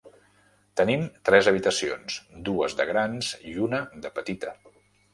[0.81, 2.17] Tenim tres habitacions,
[2.49, 4.61] dues de grans i una de petita.